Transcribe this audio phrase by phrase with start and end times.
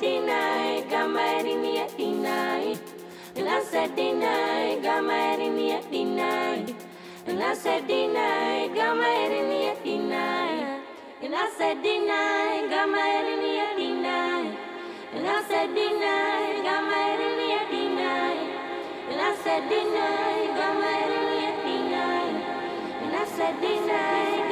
[0.00, 2.78] deny, head in the deny.
[3.36, 6.74] And I deny, head in the deny.
[7.26, 7.54] And I
[7.86, 10.80] deny, head in the deny.
[11.22, 14.56] And I deny, head in the deny.
[15.48, 18.34] Said deny, head in the deny.
[19.42, 20.38] Said deny,
[20.82, 22.26] head in the deny.
[23.02, 23.24] And I
[23.60, 24.47] deny,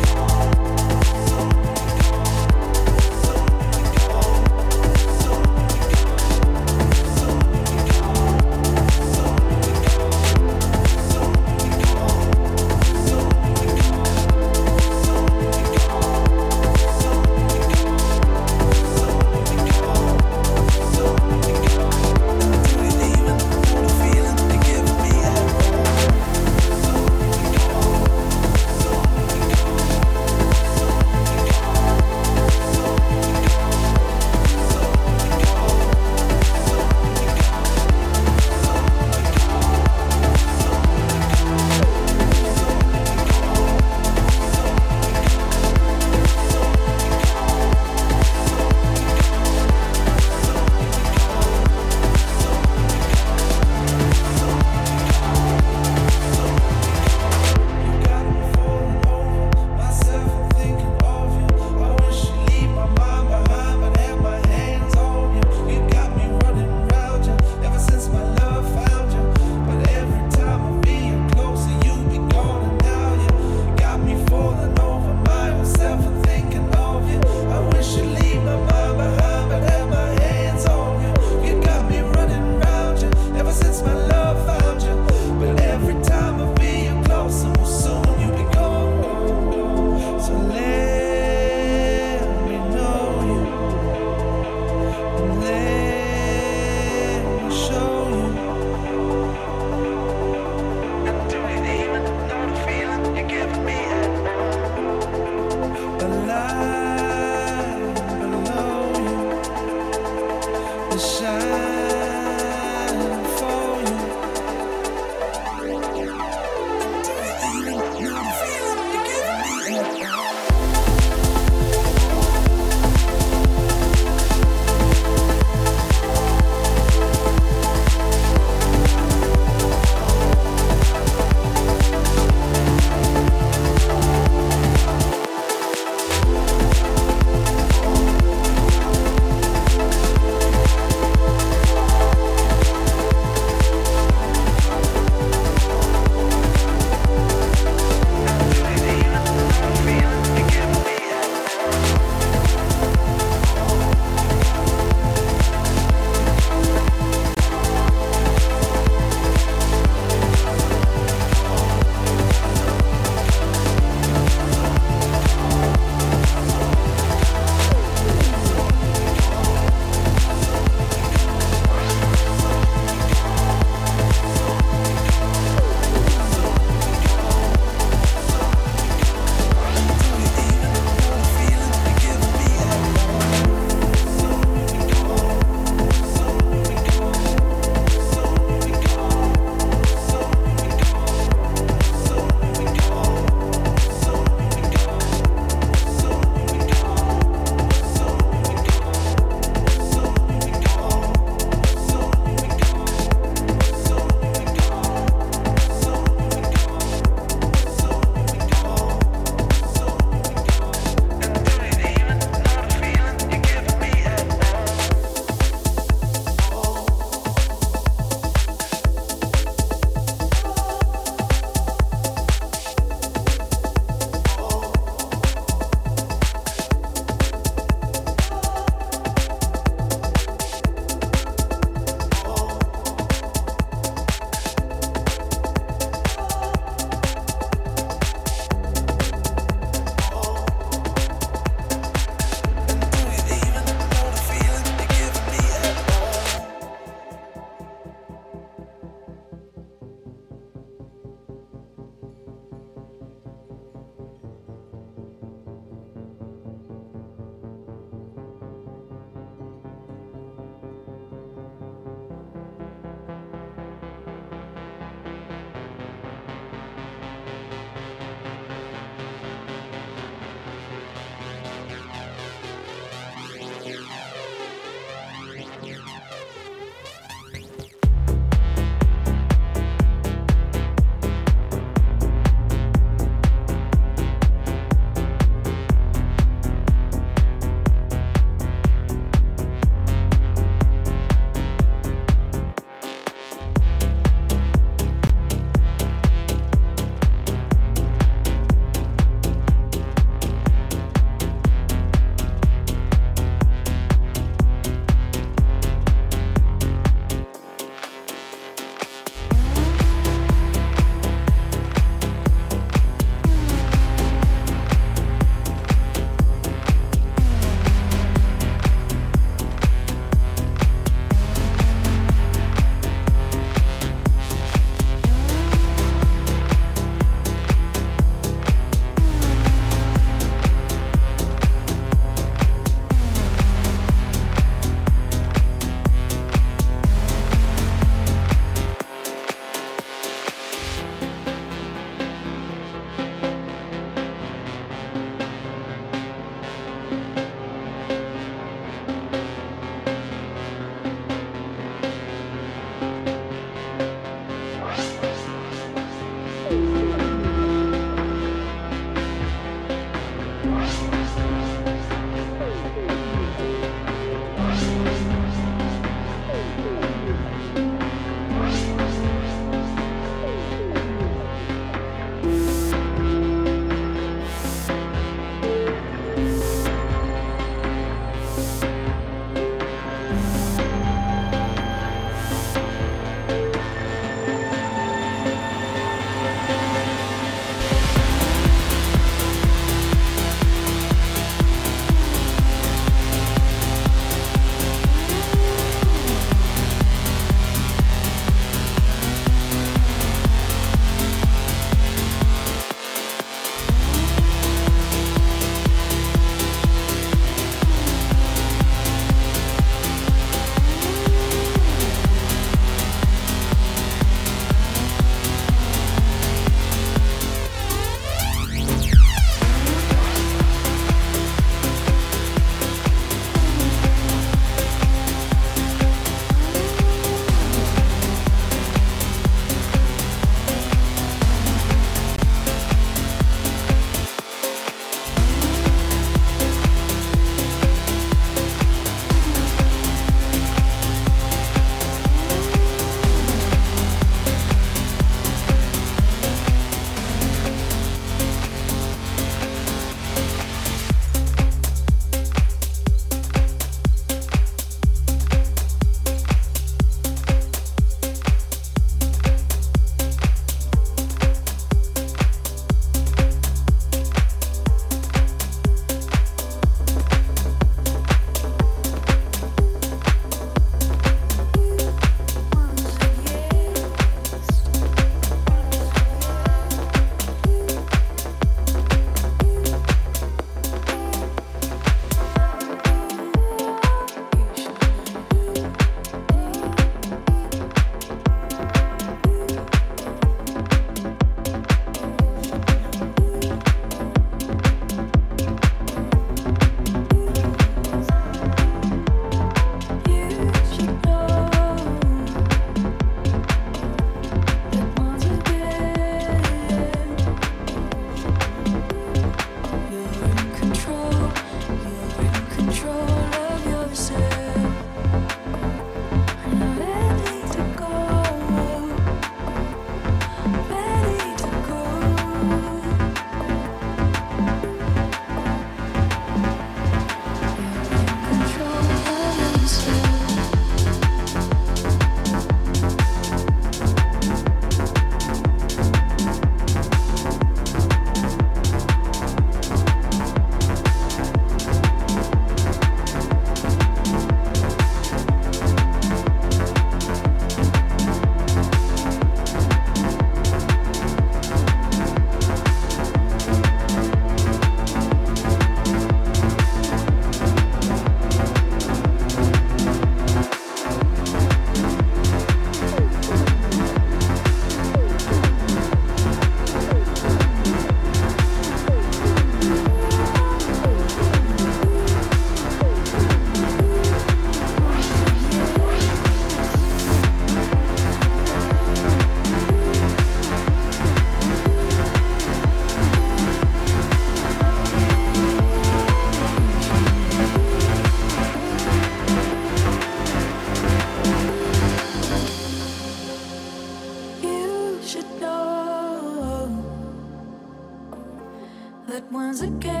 [599.30, 600.00] once again.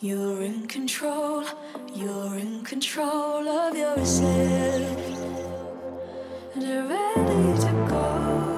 [0.00, 1.44] You're in control,
[1.94, 4.98] you're in control of yourself.
[6.54, 8.53] And you're ready to go,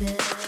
[0.00, 0.39] this